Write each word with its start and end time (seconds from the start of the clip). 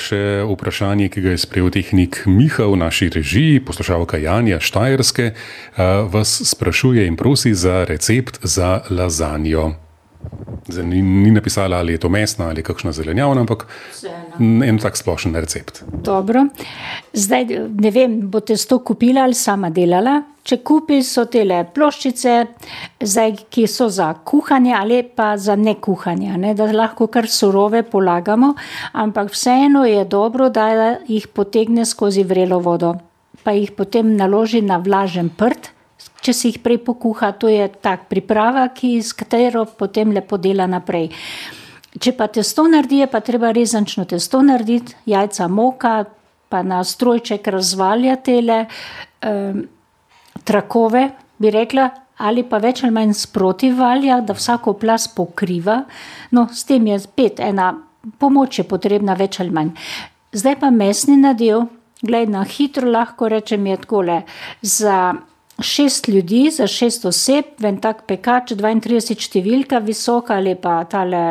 še 0.00 0.42
vprašanje, 0.48 1.08
ki 1.12 1.22
ga 1.24 1.34
je 1.34 1.42
sprejel 1.42 1.70
tehnik 1.74 2.22
Miha 2.26 2.66
v 2.70 2.78
naši 2.80 3.10
režiji, 3.12 3.60
poslušalka 3.64 4.20
Janja 4.22 4.60
Štajerske, 4.60 5.32
vas 6.12 6.34
sprašuje 6.50 7.06
in 7.06 7.16
prosi 7.16 7.54
za 7.54 7.84
recept 7.88 8.40
za 8.42 8.80
lazanjo. 8.90 9.72
Zdaj, 10.68 10.84
ni, 10.86 11.02
ni 11.02 11.30
napisala, 11.34 11.80
ali 11.82 11.96
je 11.96 11.98
to 11.98 12.08
mesna 12.08 12.48
ali 12.48 12.62
kakšna 12.62 12.92
zelenjavna, 12.92 13.42
ampak 13.42 13.66
en 14.38 14.78
tak 14.78 14.96
splošen 14.96 15.34
recept. 15.34 15.82
Dobro. 16.04 16.46
Zdaj, 17.12 17.46
ne 17.82 17.90
vem, 17.90 18.20
boste 18.30 18.56
to 18.68 18.78
kupila 18.86 19.26
ali 19.26 19.34
sama 19.34 19.70
delala. 19.70 20.22
Če 20.42 20.58
kupi, 20.66 20.98
so 21.06 21.24
tele 21.30 21.60
ploščice, 21.74 22.32
zdaj, 22.98 23.36
ki 23.50 23.66
so 23.70 23.86
za 23.88 24.08
kuhanje 24.26 24.72
ali 24.74 25.02
pa 25.06 25.36
za 25.38 25.54
ne 25.56 25.76
kuhanje, 25.78 26.34
ne, 26.36 26.54
da 26.58 26.66
lahko 26.72 27.06
kar 27.06 27.28
surove 27.30 27.84
polagamo, 27.86 28.54
ampak 28.92 29.30
vseeno 29.30 29.84
je 29.86 30.02
dobro, 30.04 30.48
da 30.50 30.96
jih 31.06 31.28
potegne 31.30 31.86
skozi 31.86 32.26
vrelo 32.26 32.58
vodo, 32.58 32.96
pa 33.46 33.54
jih 33.54 33.70
potem 33.76 34.16
naloži 34.16 34.64
na 34.66 34.82
vlažen 34.82 35.30
prt 35.30 35.70
če 36.22 36.32
si 36.34 36.50
jih 36.52 36.60
prej 36.62 36.80
pokuha, 36.86 37.32
to 37.38 37.50
je 37.50 37.66
tak 37.82 38.06
priprava, 38.10 38.68
ki 38.74 38.98
s 39.02 39.14
katero 39.16 39.64
potem 39.66 40.14
lepo 40.14 40.38
dela 40.38 40.68
naprej. 40.70 41.10
Če 41.92 42.14
pa 42.16 42.28
testo 42.32 42.64
naredi, 42.70 43.02
pa 43.10 43.20
treba 43.20 43.52
rezančno 43.52 44.06
testo 44.08 44.40
narediti, 44.44 44.94
jajca 45.10 45.48
moka, 45.50 45.96
pa 46.48 46.62
na 46.64 46.82
strojček 46.84 47.48
razvalja 47.52 48.16
tele 48.24 48.64
um, 49.24 49.64
trakove, 50.44 51.08
bi 51.38 51.50
rekla, 51.50 51.88
ali 52.22 52.44
pa 52.46 52.58
več 52.62 52.82
ali 52.84 52.94
manj 52.94 53.14
sproti 53.18 53.72
valja, 53.74 54.20
da 54.20 54.34
vsako 54.36 54.76
plas 54.78 55.08
pokriva. 55.08 55.82
No, 56.30 56.46
s 56.52 56.64
tem 56.68 56.86
je 56.86 57.00
spet 57.02 57.40
ena 57.40 57.72
pomoč 58.18 58.58
je 58.58 58.64
potrebna 58.68 59.14
več 59.18 59.40
ali 59.40 59.50
manj. 59.54 59.74
Zdaj 60.32 60.58
pa 60.60 60.70
mesni 60.70 61.16
nadev, 61.20 61.66
glej 62.02 62.26
na 62.30 62.44
hitro 62.48 62.88
lahko 62.90 63.28
rečem 63.28 63.66
je 63.66 63.76
takole, 63.84 64.22
za 64.62 65.14
šest 65.62 66.08
ljudi, 66.08 66.48
za 66.50 66.66
šest 66.66 67.04
oseb, 67.06 67.52
ven 67.60 67.78
tak 67.80 68.06
pekač, 68.08 68.54
32 68.58 69.18
številka, 69.20 69.82
visoka 69.84 70.38
ali 70.40 70.56
pa 70.56 70.82
tale 70.90 71.22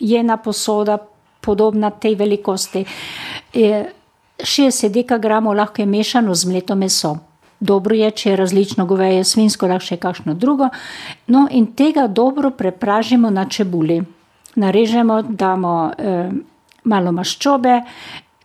jena 0.00 0.36
posoda, 0.42 0.98
podobna 1.40 1.90
tej 1.90 2.18
velikosti. 2.20 2.84
60 3.54 4.92
dekagramov 4.92 5.56
lahko 5.56 5.82
je 5.82 5.88
mešano 5.88 6.34
z 6.34 6.50
mleto 6.50 6.76
meso. 6.76 7.16
Dobro 7.60 7.94
je, 7.94 8.10
če 8.10 8.30
je 8.30 8.36
različno 8.36 8.86
goveje, 8.88 9.24
svinsko, 9.24 9.68
lahko 9.68 9.84
še 9.84 9.98
kakšno 10.00 10.34
drugo. 10.34 10.70
No, 11.28 11.44
in 11.50 11.66
tega 11.76 12.06
dobro 12.08 12.50
prepražimo 12.50 13.30
na 13.30 13.44
čebuli. 13.48 14.00
Narežemo, 14.56 15.22
damo 15.22 15.74
eh, 15.92 16.30
malo 16.84 17.12
maščobe, 17.12 17.82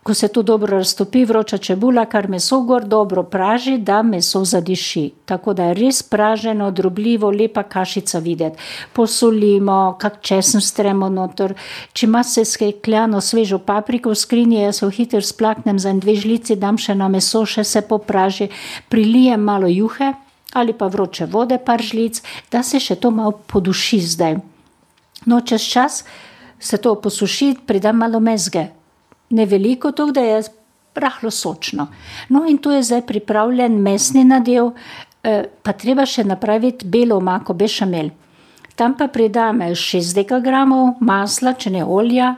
Ko 0.06 0.14
se 0.14 0.28
to 0.28 0.42
dobro 0.42 0.76
raztopi, 0.78 1.24
vroča 1.24 1.58
čebula, 1.58 2.04
kar 2.06 2.28
meso 2.28 2.60
gor 2.60 2.84
dobro 2.84 3.22
praži, 3.22 3.78
da 3.78 4.02
meso 4.02 4.44
zadiši. 4.44 5.10
Tako 5.24 5.54
da 5.54 5.64
je 5.64 5.74
res 5.74 6.02
praženo, 6.02 6.70
drobljivo, 6.70 7.30
lepa 7.30 7.62
kašica 7.62 8.18
videti. 8.18 8.58
Posolimo, 8.92 9.96
kak 9.98 10.20
česen 10.20 10.62
stremo 10.62 11.08
noter. 11.08 11.54
Če 11.92 12.06
ima 12.06 12.22
se 12.22 12.44
skekljano 12.44 13.20
svežo 13.20 13.58
papriko 13.58 14.14
v 14.14 14.20
skrinji, 14.22 14.60
jaz 14.60 14.84
jo 14.84 14.92
hiter 14.94 15.26
splaknem 15.26 15.82
za 15.82 15.92
dve 15.98 16.14
žlici, 16.14 16.54
dam 16.54 16.78
še 16.78 16.94
na 16.94 17.10
meso, 17.10 17.42
še 17.42 17.64
se 17.64 17.82
popraži, 17.82 18.46
prilijem 18.88 19.42
malo 19.42 19.66
juhe 19.66 20.12
ali 20.54 20.72
pa 20.72 20.86
vroče 20.86 21.26
vode, 21.26 21.58
par 21.58 21.82
žlic, 21.82 22.22
da 22.52 22.62
se 22.62 22.78
še 22.78 22.94
to 22.94 23.10
malo 23.10 23.34
poduši 23.50 24.00
zdaj. 24.06 24.38
No, 25.26 25.42
čez 25.42 25.66
čas 25.66 26.04
se 26.60 26.78
to 26.78 26.94
posuši, 26.94 27.56
pridem 27.66 27.98
malo 28.06 28.22
mezge 28.22 28.68
ne 29.30 29.46
veliko, 29.46 29.92
to, 29.92 30.10
da 30.12 30.20
je 30.20 30.42
rahlo 30.94 31.30
sočno. 31.30 31.88
No, 32.28 32.44
in 32.48 32.58
tu 32.58 32.70
je 32.70 32.82
zdaj 32.82 33.06
pripravljen 33.06 33.80
mesni 33.82 34.24
nadev, 34.24 34.72
eh, 35.22 35.44
pa 35.62 35.72
treba 35.72 36.06
še 36.06 36.24
napraviti 36.24 36.86
belo 36.86 37.16
omako, 37.16 37.54
bešamel. 37.54 38.10
Tam 38.76 38.96
pa 38.96 39.08
pridame 39.08 39.74
6 39.74 40.14
dekagramov 40.14 41.00
masla, 41.00 41.54
če 41.54 41.70
ne 41.70 41.84
olja, 41.84 42.36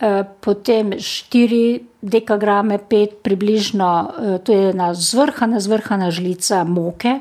eh, 0.00 0.24
potem 0.40 0.92
4 0.98 1.80
dekagrame, 2.04 2.78
5 2.78 3.22
približno, 3.22 3.88
eh, 4.04 4.38
to 4.38 4.52
je 4.52 4.70
ena 4.70 4.94
zvrhana, 4.94 5.60
zvrhana 5.60 6.10
žlica 6.10 6.64
moke, 6.64 7.20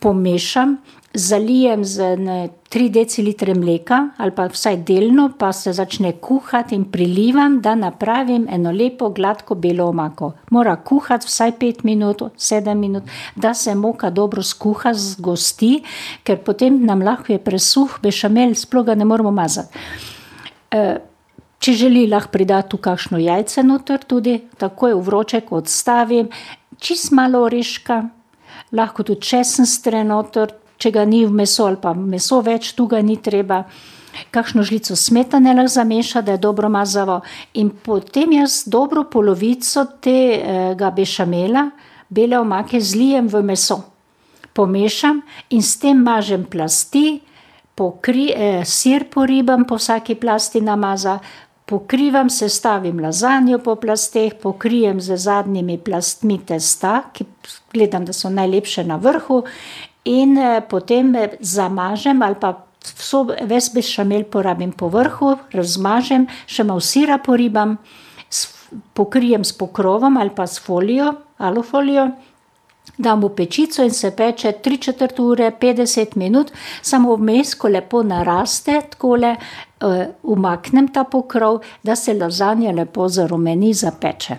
pomešam, 0.00 0.78
zalijem 1.14 1.84
z 1.84 2.16
ne, 2.16 2.48
3 2.70 2.90
decilitre 2.90 3.54
mleka 3.54 4.08
ali 4.18 4.30
pa 4.34 4.48
vsaj 4.50 4.76
delno, 4.76 5.30
pa 5.38 5.52
se 5.52 5.72
začne 5.72 6.12
kuhati 6.12 6.74
in 6.74 6.84
prilivam, 6.90 7.60
da 7.60 7.74
napravim 7.74 8.46
eno 8.50 8.72
lepo, 8.72 9.08
gladko 9.14 9.54
belo 9.54 9.86
omako. 9.88 10.32
Mora 10.50 10.76
kuhati 10.76 11.26
vsaj 11.26 11.52
5 11.60 11.84
minut, 11.84 12.22
7 12.36 12.74
minut, 12.74 13.02
da 13.36 13.54
se 13.54 13.74
moka 13.74 14.10
dobro 14.10 14.42
skuha, 14.42 14.94
zgosti, 14.94 15.82
ker 16.24 16.42
potem 16.42 16.82
nam 16.84 17.02
lahko 17.02 17.32
je 17.32 17.38
presuh, 17.38 17.98
bešamel, 18.02 18.54
sploh 18.54 18.86
ga 18.86 18.94
ne 18.94 19.04
moramo 19.04 19.30
mazati. 19.30 19.78
E, 20.70 20.98
če 21.64 21.72
želi, 21.80 22.04
lahko 22.10 22.34
pridati 22.34 22.74
tu 22.74 22.78
kakšno 22.84 23.18
jajce 23.22 23.62
noter 23.64 24.02
tudi, 24.04 24.36
takoj 24.60 24.98
v 24.98 25.00
vroček 25.06 25.52
odstavim, 25.56 26.28
čist 26.76 27.14
malo 27.16 27.40
oreška, 27.46 28.02
lahko 28.76 29.06
tudi 29.08 29.24
česen 29.24 29.68
strenotor, 29.68 30.52
če 30.76 30.92
ga 30.92 31.06
ni 31.08 31.22
v 31.24 31.32
meso 31.32 31.64
ali 31.64 31.80
pa 31.80 31.94
meso 31.96 32.42
več, 32.44 32.74
tu 32.76 32.84
ga 32.90 33.00
ni 33.00 33.16
treba. 33.16 33.64
Kakšno 34.30 34.62
žlico 34.62 34.94
smetane 34.94 35.54
lahko 35.56 35.72
zameša, 35.74 36.20
da 36.22 36.36
je 36.36 36.42
dobro 36.44 36.68
mazavo. 36.68 37.22
In 37.58 37.72
potem 37.72 38.36
jaz 38.36 38.62
dobro 38.68 39.06
polovico 39.10 39.86
tega 40.04 40.90
bešamela, 40.94 41.70
bele 42.12 42.38
omake, 42.38 42.78
zlijem 42.80 43.30
v 43.32 43.42
meso. 43.42 43.80
Pomešam 44.54 45.24
in 45.50 45.64
s 45.64 45.80
tem 45.82 45.98
mažem 46.04 46.44
plasti, 46.46 47.22
pokri, 47.74 48.28
eh, 48.30 48.62
sir 48.64 49.08
poribam 49.10 49.64
po 49.66 49.80
vsaki 49.80 50.14
plasti 50.14 50.60
namaza, 50.60 51.18
pokrivam, 51.64 52.30
sestavim 52.30 53.00
lazanjo 53.00 53.58
po 53.58 53.76
plasteh, 53.76 54.34
pokrijem 54.42 55.00
z 55.00 55.16
zadnjimi 55.16 55.78
plastmi 55.78 56.38
testa, 56.46 57.02
ki 57.12 57.24
gledam, 57.72 58.04
da 58.04 58.12
so 58.12 58.30
najlepše 58.30 58.84
na 58.84 58.96
vrhu 58.96 59.42
in 60.04 60.38
eh, 60.38 60.60
potem 60.70 61.14
eh, 61.16 61.36
zamažem 61.40 62.22
ali 62.22 62.36
pa 62.40 62.54
vso, 62.84 63.24
ves 63.48 63.70
bešamel 63.74 64.24
porabim 64.24 64.72
po 64.72 64.88
vrhu, 64.92 65.38
razmažem, 65.52 66.28
še 66.46 66.64
malo 66.68 66.84
sira 66.84 67.18
poribam, 67.18 67.78
pokrijem 68.94 69.44
s 69.44 69.52
pokrovom 69.56 70.16
ali 70.20 70.34
pa 70.34 70.46
s 70.46 70.60
folijo, 70.60 71.14
alufolijo, 71.38 72.10
dam 72.98 73.22
v 73.24 73.28
pečico 73.36 73.82
in 73.82 73.90
se 73.90 74.10
peče 74.16 74.52
3-4 74.64 75.20
ure, 75.20 75.50
50 75.60 76.16
minut, 76.16 76.52
samo 76.82 77.16
vmes, 77.16 77.54
ko 77.54 77.68
lepo 77.68 78.02
naraste, 78.02 78.80
takole 78.90 79.34
uh, 79.36 80.04
umaknem 80.22 80.88
ta 80.88 81.04
pokrov, 81.04 81.62
da 81.82 81.96
se 81.96 82.14
lazanja 82.14 82.72
lepo 82.72 83.08
zarumeni, 83.08 83.74
zapeče. 83.74 84.38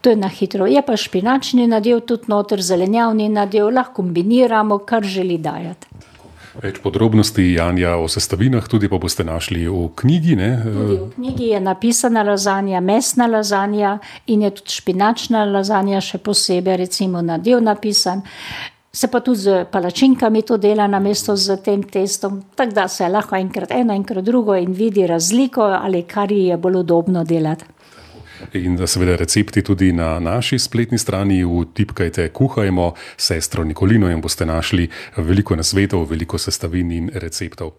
To 0.00 0.10
je 0.10 0.16
na 0.16 0.28
hitro. 0.28 0.66
Je 0.66 0.82
pa 0.86 0.96
špinačni 0.96 1.66
nadev, 1.66 2.00
tudi 2.06 2.30
noter 2.30 2.62
zelenjavni 2.62 3.28
nadev, 3.28 3.70
lahko 3.74 4.02
kombiniramo, 4.02 4.78
kar 4.78 5.02
želi 5.02 5.38
dajati. 5.38 5.86
Več 6.56 6.78
podrobnosti, 6.80 7.42
Janja, 7.52 7.98
o 8.00 8.06
sestavinah 8.08 8.64
tudi 8.70 8.88
pa 8.88 8.96
boste 9.00 9.24
našli 9.28 9.66
v 9.68 9.90
knjigi. 10.00 10.36
Tudi 10.36 10.96
v 10.96 11.08
knjigi 11.12 11.50
je 11.50 11.60
napisana 11.60 12.22
lazanja, 12.24 12.80
mesna 12.80 13.26
lazanja 13.28 13.98
in 14.32 14.46
je 14.46 14.54
tudi 14.56 14.78
špinačna 14.78 15.44
lazanja, 15.50 16.00
še 16.00 16.22
posebej, 16.24 16.80
recimo, 16.86 17.20
nadev 17.20 17.60
napisan. 17.60 18.24
Se 18.96 19.10
pa 19.12 19.20
tudi 19.20 19.44
z 19.44 19.66
palačinkami 19.68 20.40
to 20.48 20.56
dela 20.56 20.86
na 20.88 20.96
mesto 21.04 21.36
z 21.36 21.58
tem 21.60 21.82
testom, 21.84 22.40
tako 22.56 22.72
da 22.72 22.88
se 22.88 23.08
lahko 23.08 23.36
enkrat 23.36 23.76
eno, 23.76 23.92
enkrat 23.92 24.24
drugo 24.24 24.56
in 24.56 24.72
vidi 24.72 25.04
razliko 25.06 25.68
ali 25.76 26.06
kar 26.08 26.32
ji 26.32 26.46
je 26.48 26.56
bolj 26.56 26.80
udobno 26.80 27.24
delati. 27.24 27.75
In 28.52 28.78
seveda 28.86 29.16
recepti 29.16 29.62
tudi 29.62 29.92
na 29.92 30.18
naši 30.20 30.58
spletni 30.58 30.98
strani, 30.98 31.44
vtipkajte 31.44 32.28
kuhajmo, 32.28 32.92
sestro 33.16 33.64
Nikolino 33.64 34.10
in 34.10 34.20
boste 34.20 34.46
našli 34.46 34.88
veliko 35.16 35.56
nasvetov, 35.56 36.06
veliko 36.10 36.38
sestavin 36.38 36.92
in 36.92 37.10
receptov. 37.14 37.72